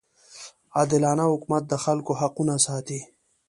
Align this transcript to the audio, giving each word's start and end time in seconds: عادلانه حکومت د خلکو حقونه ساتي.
عادلانه 0.77 1.25
حکومت 1.33 1.63
د 1.67 1.73
خلکو 1.83 2.11
حقونه 2.21 2.55
ساتي. 2.65 2.99